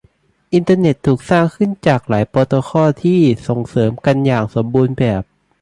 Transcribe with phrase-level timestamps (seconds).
[0.53, 5.21] อินเตอร์เน็ตถูกสร้างขึ้นจากหลายโปรโตคอลที่ส่งเสริมกันอย่างสมบูรณ์แบบ